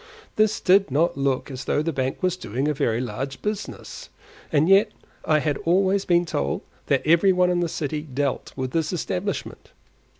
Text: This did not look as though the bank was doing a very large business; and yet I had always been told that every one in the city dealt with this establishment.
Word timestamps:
This 0.35 0.59
did 0.59 0.89
not 0.89 1.15
look 1.15 1.51
as 1.51 1.65
though 1.65 1.83
the 1.83 1.93
bank 1.93 2.23
was 2.23 2.35
doing 2.35 2.67
a 2.67 2.73
very 2.73 2.99
large 2.99 3.39
business; 3.43 4.09
and 4.51 4.67
yet 4.67 4.89
I 5.25 5.37
had 5.37 5.57
always 5.57 6.05
been 6.05 6.25
told 6.25 6.61
that 6.87 7.05
every 7.05 7.31
one 7.31 7.51
in 7.51 7.59
the 7.59 7.69
city 7.69 8.01
dealt 8.01 8.51
with 8.55 8.71
this 8.71 8.91
establishment. 8.91 9.69